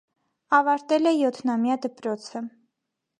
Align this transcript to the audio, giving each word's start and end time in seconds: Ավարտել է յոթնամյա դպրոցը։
Ավարտել 0.59 1.09
է 1.11 1.13
յոթնամյա 1.17 1.75
դպրոցը։ 1.83 2.43